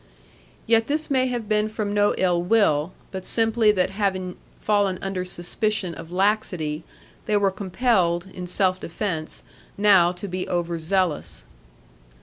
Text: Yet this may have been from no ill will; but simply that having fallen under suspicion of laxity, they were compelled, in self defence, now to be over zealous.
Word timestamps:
Yet 0.65 0.87
this 0.87 1.11
may 1.11 1.27
have 1.27 1.47
been 1.47 1.69
from 1.69 1.93
no 1.93 2.15
ill 2.17 2.41
will; 2.41 2.91
but 3.11 3.23
simply 3.23 3.71
that 3.73 3.91
having 3.91 4.35
fallen 4.59 4.97
under 4.99 5.23
suspicion 5.23 5.93
of 5.93 6.11
laxity, 6.11 6.83
they 7.27 7.37
were 7.37 7.51
compelled, 7.51 8.25
in 8.33 8.47
self 8.47 8.79
defence, 8.79 9.43
now 9.77 10.11
to 10.13 10.27
be 10.27 10.47
over 10.47 10.79
zealous. 10.79 11.45